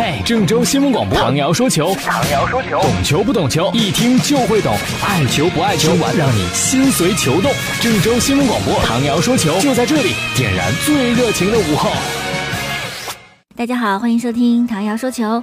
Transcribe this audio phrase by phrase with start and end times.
[0.00, 4.72] 嘿，郑州新闻广播，唐瑶说球，唐瑶说球，懂球不懂球，一听就会懂，
[5.04, 7.50] 爱球不爱球，让你心随球动。
[7.80, 11.90] 郑州新闻广播，唐瑶说球，就在这里，点燃最热情的午后。
[13.56, 15.42] 大家好，欢迎收听唐瑶说球。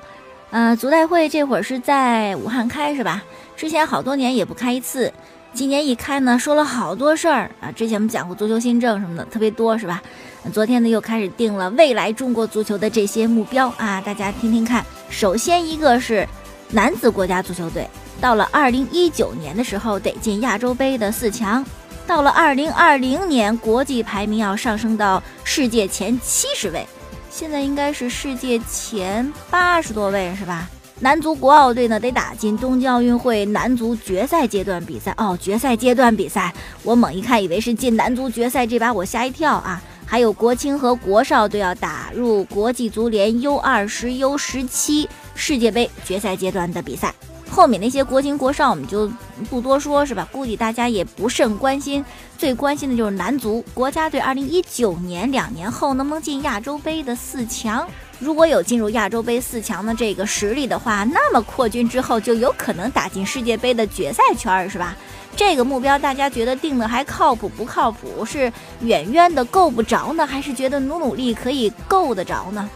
[0.52, 3.22] 呃，足代会这会儿是在武汉开是吧？
[3.58, 5.12] 之前好多年也不开一次。
[5.56, 7.72] 今年一开呢，说了好多事儿啊！
[7.72, 10.04] 之前我们讲过足球新政什么的，特别多是吧？
[10.52, 14.86] 昨天呢又开始定了未来中国足球的这些目标啊，大家听听看。
[15.10, 16.27] 首先一个是
[16.72, 21.66] 男子国家足球队，到了二零一九年的时候得进亚洲杯的四强，
[22.05, 26.85] 到了二零二零年国际排名要上升到世界前七十位，
[27.32, 30.70] 现在应该是世界前八十多位是吧？
[31.02, 35.38] 男足国奥队呢，得打进东京奥运会男足决赛阶段比赛哦。
[35.41, 39.81] 决赛阶段比赛，我猛一看以为是进男足决赛，这把我吓一跳啊！
[40.05, 47.13] 还有国青和国少都要打入国际足联 U 二十、U 十七世界杯决赛阶段的比赛。
[47.49, 49.12] 后面那些国青国少我们就
[49.50, 50.28] 不多说，是吧？
[50.32, 52.04] 估计大家也不甚关心。
[52.38, 57.88] 最关心的就是男足国家队，二零一九年两年后能不能进亚洲杯的四强？
[58.20, 64.96] 如果有进入亚洲杯四强的这个实力的话，那么扩军之后就有可能打进世界杯的决赛圈，是吧？
[65.36, 68.24] 这个目标大家觉得定的还靠谱不靠谱？
[68.25, 72.69] 是远远的够不着呢，还是觉得努努力可以够得着呢？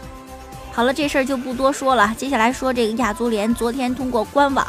[0.72, 2.14] 好了，这事儿就不多说了。
[2.16, 4.66] 接下来说这个亚足联，昨天通过官网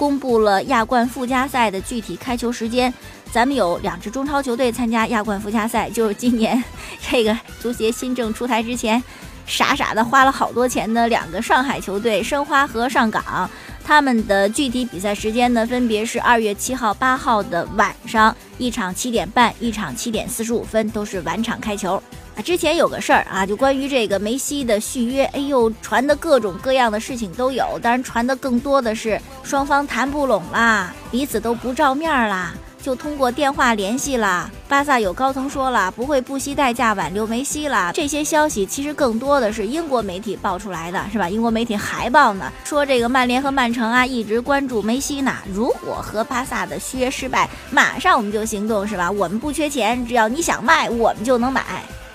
[0.00, 2.92] 公布了亚冠附加赛的具体开球时间。
[3.30, 6.64] 咱们有两支中超球队参加亚冠附加赛，就是今年
[7.10, 9.02] 这个足协新政出台之前。
[9.44, 13.50] 傻傻的花了好多钱的两个上海球队申花和上港，
[13.84, 22.02] 他们的具体比赛时间呢，分别是二月七号、八号的晚上，一场七点半，一场七点四十五分，都是晚场开球。
[22.42, 32.52] 之前有个事儿啊，就关于这个梅西的续约，哎呦，传的各种各样的事情都有，当然传的更多的是双方谈不拢啦，彼此都不照面啦。
[32.82, 37.92] 就通过电话联系啦，巴萨有高层说了不会不惜代价挽留梅西了。
[37.92, 41.28] 这些消息其实更多的是英国媒体爆出来的，是吧？
[41.28, 45.34] 英国媒体还报呢，说这个曼联和曼城啊一直关注梅西呢。
[45.52, 49.10] 如果和巴萨的续约失败，马上我们就行动，是吧？
[49.10, 51.62] 我们不缺钱，只要你想卖，我们就能买。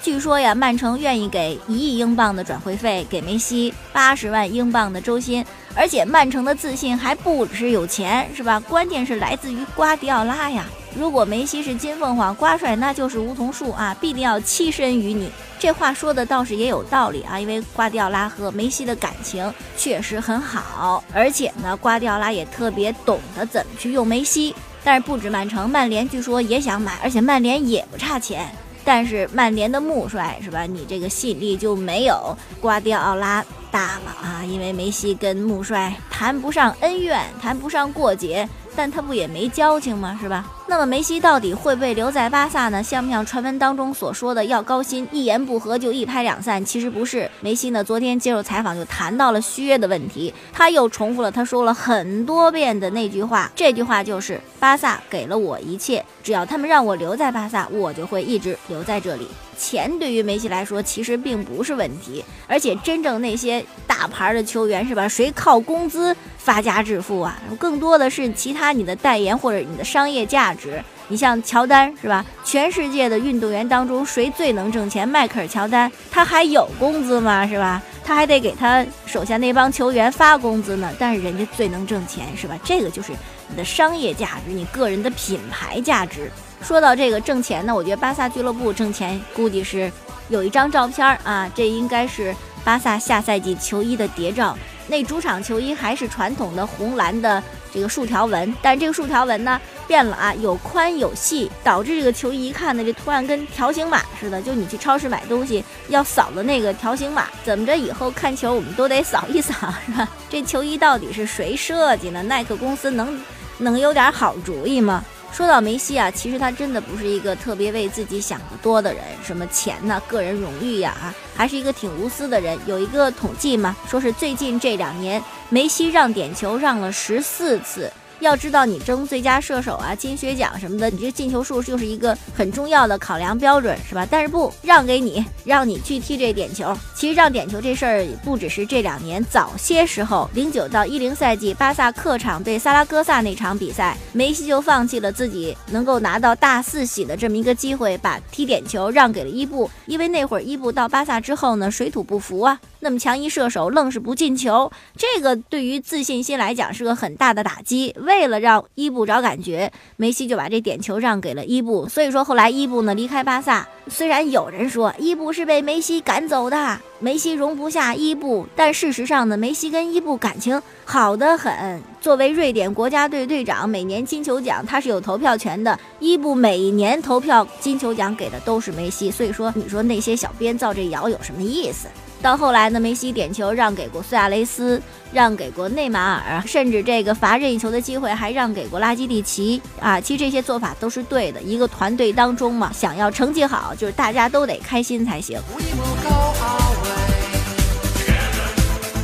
[0.05, 5.43] 据说呀，曼城愿意给一亿英镑的转会费，给梅西八十万英镑的周薪，
[5.73, 8.59] 而且曼城的自信还不只是有钱，是吧？
[8.59, 10.63] 关键是来自于瓜迪奥拉呀。
[10.95, 15.27] 如果梅西是金凤凰，瓜帅那就是梧桐树啊，必定要栖身于你。
[15.57, 24.55] 这话说的倒是也有道理啊，因为瓜迪奥拉和梅西的感情确实很好，而且呢，瓜迪奥拉也特别懂得怎么去用梅西。
[24.83, 28.47] 但是不止曼城，曼联据说也想买，而且曼联也不差钱。
[28.85, 30.63] 但是曼联的穆帅是吧？
[30.63, 34.45] 你这个吸引力就没有瓜迪奥拉大了啊！
[34.45, 38.47] 因为梅西跟穆帅谈不上恩怨，谈不上过节。
[38.77, 40.19] 但他不也没交情吗？
[40.21, 40.45] 是吧？
[40.67, 42.81] 那么梅西到底会不会留在巴萨呢？
[42.81, 46.63] 像不像传闻当中所说的要高薪，一言不合就一拍两散？
[46.65, 47.29] 其实不是。
[47.39, 59.27] 梅西呢，昨天接受采访就谈到了续约的问题，他又重复了他说了很多遍的那句话，这句话就是巴萨给了我一切，只要他们让我留在巴萨，我就会一直留在这里。
[59.57, 65.07] 钱对于梅西来说其实并不是问题，而且真正那些大牌的球员是吧？
[65.07, 67.39] 谁靠工资发家致富啊？
[67.57, 70.54] 更多的是其他你的代言或者你的商业价值。
[70.55, 72.25] 值你像乔丹是吧？
[72.43, 75.07] 全世界的运动员当中谁最能挣钱？
[75.07, 77.47] 迈克尔乔丹，他还有工资吗？
[77.47, 77.81] 是吧？
[78.03, 80.91] 他还得给他手下那帮球员发工资呢。
[80.97, 82.57] 但是人家最能挣钱是吧？
[82.63, 83.11] 这个就是
[83.49, 86.31] 你的商业价值，你个人的品牌价值。
[86.61, 89.91] 说到这个挣钱呢，我觉得巴萨俱乐部挣钱估计是
[90.29, 94.57] 有一张照片啊，这应该是巴萨下赛季球衣的谍照。
[94.87, 97.41] 那主场球衣还是传统的红蓝的
[97.73, 104.41] 这个竖条纹，但这个竖条纹呢变了啊，有宽有细，导致这个球衣一看呢，这图案跟条形码似的。
[104.41, 110.07] 就你去超市买东西要扫的那个条形码，怎么着以后看球我们都得扫一扫，是吧？
[110.29, 112.21] 这球衣到底是谁设计的？
[112.23, 113.19] 耐克公司能
[113.57, 115.03] 能有点好主意吗？
[115.35, 122.57] 说到梅西啊，其实他真的不是一个特别为自己想的多的人，什么钱呐、个人荣誉呀，啊，还是一个挺无私的人。
[122.65, 127.91] 有一个统计嘛，说是最近这两年梅西让点球让了十四次。
[128.25, 134.05] 要知道，你争最佳射手啊、金靴奖什么的，你这进球数就是一个很重要的考量标准，是吧？
[134.09, 136.75] 但是不让给你，让你去踢这点球。
[136.95, 152.59] 其实让点球这事儿不只是这两年，早些时候，零九到一零赛季，巴萨客场对萨拉戈萨那场比赛，梅西就放弃了自己能够拿到大四喜的这么一个机会，把踢点球让给了伊布，因为那会儿伊布到巴萨之后呢，水土不服啊。
[152.79, 157.95] 那么强一射手愣是不进球，这个对于自信心来讲是个很大的打击。
[157.97, 161.87] 为为了让伊布找感觉，梅西就把这点球让给了伊布。
[161.87, 171.81] 所以说后来伊布呢离开巴萨，虽然有人说伊布是被梅西赶走的，梅西容不下伊布，但事实上呢，梅西跟伊布感情好得很。
[172.01, 175.77] 作为瑞典国家队队长，每年金球奖他是有投票权的。
[175.99, 181.87] 伊布每年投票金球奖给的都是梅西，所以说你说那些小编造这谣有什么意思？
[182.25, 184.81] 到后来呢，梅西点球让给过苏亚雷斯，
[185.13, 190.01] 让给过内马尔，甚至这个罚任意球的机会还让给过拉基蒂奇啊。
[190.01, 191.39] 其实这些做法都是对的。
[191.43, 195.39] 一个团队当中嘛，想要成绩好，就是大家都得开心才行。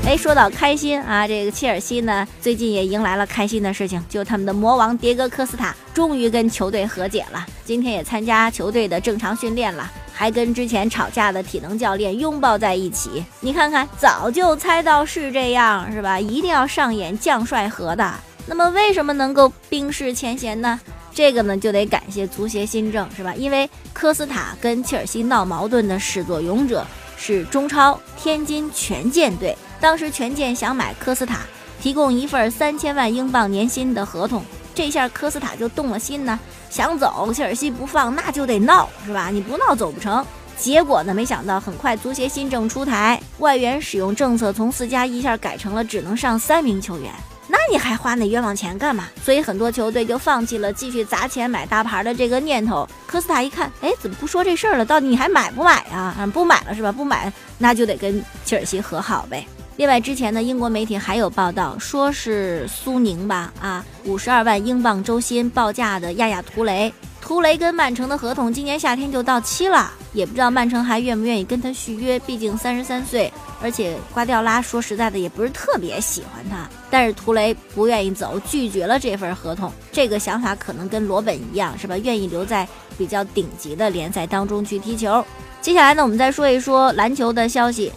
[0.08, 9.92] 哎，说到开心啊，这个切尔西呢，最近也迎来了开心的事情，就他们的魔王迭戈科斯塔终于跟球队和解了，今天也参加球队的正常训练了。
[10.22, 16.20] 还跟之前吵架的体能教练拥抱在一起，你看看，早就猜到是这样，是吧？
[16.20, 18.14] 一定要上演将帅和的。
[18.46, 20.80] 那么为什么能够冰释前嫌呢？
[21.12, 23.34] 这个呢，就得感谢足协新政，是吧？
[23.34, 26.86] 因为科斯塔跟切尔西闹矛盾的始作俑者
[27.18, 31.40] 是中超天津权健队，当时权健想买科斯塔，
[31.82, 34.46] 提供一份三千万英镑年薪的合同。
[34.74, 36.40] 这下科斯塔就动了心呢，
[36.70, 39.30] 想走，切尔西不放，那就得闹，是吧？
[39.30, 40.26] 你不闹走不成。
[40.58, 47.12] 结果呢，没想到很快足协新政出台，外援使用政策从四加一下改成了只能上三名球员，
[47.48, 49.08] 那你还花那冤枉钱干嘛？
[49.24, 52.88] 所以很多球队就放弃了继续砸钱买大牌的这个念头。
[53.08, 54.86] 科斯塔一看，哎，怎么不说这事儿了？
[54.86, 56.16] 到底你还买不买呀？
[56.20, 56.92] 啊，不买了是吧？
[56.92, 59.46] 不买，那就得跟切尔西和好呗。
[59.78, 73.32] 另外，之前呢，英国媒体还有报道，说是苏宁吧，啊，五十二万英镑周薪报价的亚亚图雷，图雷跟曼城的合同今年夏天就到期了，也不知道曼城还愿不愿意跟他续约，毕竟三十三岁，
[73.62, 81.98] 而且瓜迪奥拉说实在的也不是特别喜欢他，但是图雷不愿意走，拒绝了这份合同，这个想法可能跟罗本一样，是吧？
[81.98, 85.26] 愿意留在比较顶级的联赛当中去踢球。
[85.60, 87.92] 接下来呢，我们再说一说篮球的消息。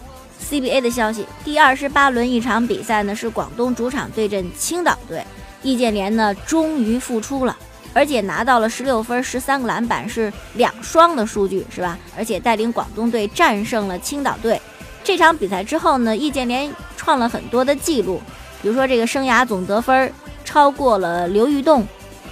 [0.49, 5.25] CBA 的消息，第二十八轮一场比赛呢，是广东主场对阵青岛队。
[5.63, 7.57] 易建联呢，终于复出了，
[7.93, 11.97] 而且拿到了十六分、十三个篮板，是两双的数据，是吧？
[12.15, 14.61] 而且带领广东队战胜了青岛队。
[15.03, 18.21] 这场比赛之后呢，易建联创了很多的记录，
[18.61, 20.13] 比如说这个生涯总得分
[20.43, 21.87] 超过了刘玉栋，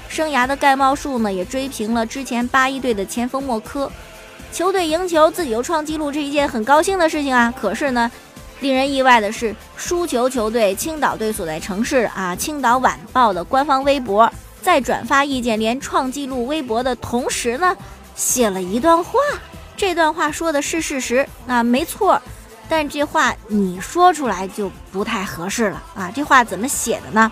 [0.07, 3.91] 生涯的盖帽数呢也追平了之前八一队的前锋莫科。
[4.53, 7.51] 球队赢球，自己又创纪录，这一件很高兴的事情啊。
[7.59, 8.09] 可是呢，
[8.59, 17.75] 令人意外的是，输球球队青岛队所在城市啊，《青岛晚报》的官方微博在转发易建联创纪录微博的同时呢，
[18.15, 19.19] 写了一段话。
[19.75, 22.21] 这段话说的是事实，那没错。
[22.69, 26.11] 但这话你说出来就不太合适了啊。
[26.15, 27.31] 这话怎么写的呢？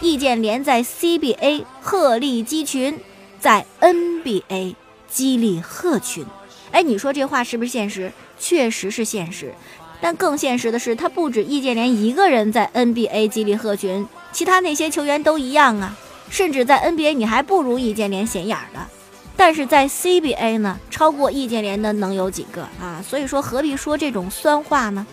[0.00, 2.98] 易建联在 CBA 鹤立鸡群，
[3.40, 4.76] 在 NBA
[5.08, 6.24] 激励鹤群。
[6.72, 8.12] 哎，你说这话是不是现实？
[8.38, 9.52] 确实是现实，
[10.00, 15.96] 但更现实的是，他不止易建联一个人在 NBA 激励鹤群，其他那些球员都一样啊。
[16.30, 18.80] 甚至在 NBA 你还不如易建联显眼儿的，
[19.36, 23.02] 但是在 CBA 呢，超过易建联的能有几个啊？
[23.04, 25.04] 所以说何必说这种酸话呢？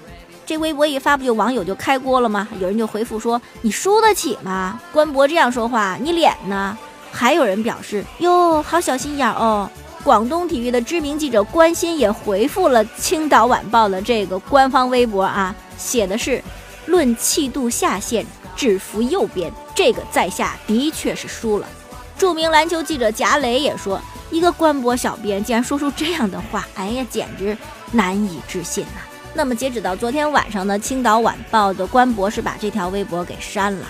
[0.45, 2.47] 这微博一发，不就网友就开锅了吗？
[2.61, 4.79] 有人就回复说：“你输得起吗？
[4.93, 6.77] 官博这样说话，你脸呢？”
[7.11, 9.69] 还有人表示：“哟，好小心眼儿哦。”
[10.03, 16.41] 广东体育的知名记者关心也回复了《青岛晚报》的这个官方微博啊，写的是
[16.87, 18.25] “论气度下限，
[18.55, 21.67] 制服右边，这个在下的确是输了。”
[22.17, 23.99] 著名篮球记者贾磊也说
[24.31, 27.57] ：“一个官博小编竟然说出这样的话，哎呀，简直
[27.91, 29.01] 难以置信呐！”
[29.35, 33.85] 那么截止到昨天晚上呢，《青岛晚报》的官博是把这条微博给删了。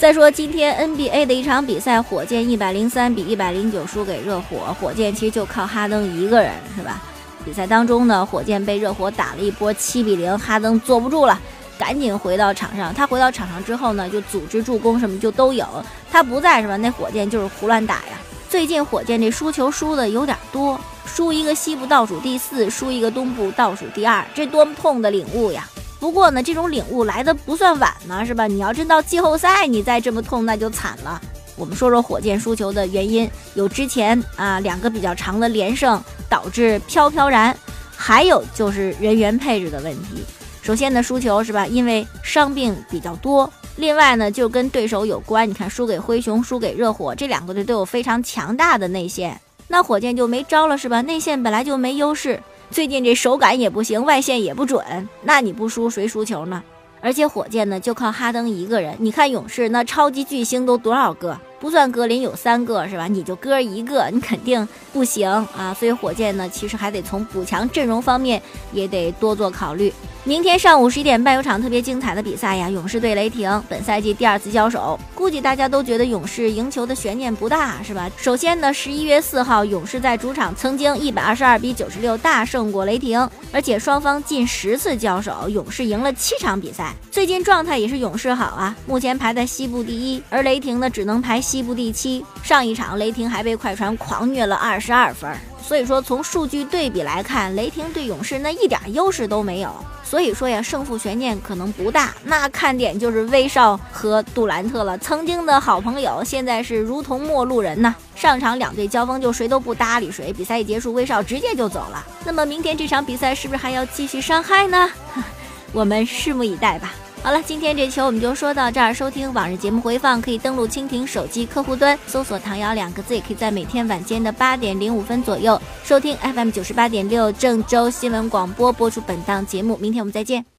[0.00, 4.74] 再说今天 NBA 的一场比赛，火箭一百零三比一百零九输给热火。
[4.80, 7.02] 火箭其实就靠哈登一个人，是吧？
[7.44, 11.38] 比赛当中呢，火箭被热火打了一波七比零，哈登坐不住了，
[11.78, 12.94] 赶紧回到场上。
[12.94, 15.66] 他回到场上之后呢，就组织助攻什么就都有。
[16.10, 16.78] 他不在是吧？
[16.78, 18.18] 那火箭就是胡乱打呀。
[18.48, 25.68] 最近火箭这输球输的有点多，输一个西部倒数第四，输一个东部倒数第二，这多么痛的领悟呀！
[26.00, 28.46] 不过呢，这种领悟来的不算晚呢，是吧？
[28.46, 31.20] 你要真到季后赛你再这么痛，那就惨了。
[31.56, 37.54] 我们说说火箭输球的原因，有之前啊两个比较长的连胜导致飘飘然，
[37.94, 40.24] 还有就是人员配置的问题。
[40.62, 41.66] 首先呢，输球是吧？
[41.66, 43.50] 因为伤病比较多。
[43.76, 45.48] 另外呢，就跟对手有关。
[45.48, 49.38] 你看，输给灰熊，输给热火，这两个队都有非常强大的内线，
[49.68, 51.02] 那火箭就没招了是吧？
[51.02, 56.62] 内线本来就没优势，最近这手感也不行，外线也不准，那你不输谁输球呢？
[57.02, 61.36] 而且火箭呢就靠哈登一个人，你看勇士那超级巨星都多少个？
[61.58, 63.08] 不算格林有三个是吧？
[63.08, 65.74] 你就哥一个，你肯定不行啊！
[65.74, 68.40] 所以火箭呢，其实还得从补强阵容方面
[68.72, 69.92] 也得多做考虑。
[70.24, 78.10] 明天上午十一点半有场特别精彩的比赛呀，勇士对雷霆，本赛季第二次交手，估计大家都觉得勇士赢球的悬念不大，是吧？
[78.18, 86.92] 首先呢，十一月四号，勇士在主场曾经一百二十二比九十六大胜过雷霆，而且双方近十次交手，勇士赢了七场比赛。
[87.10, 91.40] 最近状态也是勇士好啊，目前排在西部第一，而雷霆呢只能排。
[91.40, 95.28] 西部第七，上一场雷霆还被快船狂虐了二十二分，
[95.62, 102.12] 所以说从数据对比来看，雷霆对勇士那一点优势都没有，所以说呀，胜负悬念可能不大。
[102.24, 107.94] 那看点就是威少和杜兰特了，曾经的好朋友，现在是如同陌路人呐。
[108.16, 112.04] 上场两队交锋就谁都不搭理谁，比赛一结束，威少直接就走了。
[112.24, 114.90] 那么明天这场比赛是不是还要继续伤害呢？
[115.72, 116.92] 我们拭目以待吧。
[117.22, 118.94] 好了，今天这球我们就说到这儿。
[118.94, 129.76] 收听往日节目回放，可以登录蜻蜓手机客户端，搜索“唐瑶”两个字，也可以在每天晚间的八点零五分左右收听 FM 九十八点六郑州新闻广播播出本档节目。
[129.76, 130.50] 明天我们再见。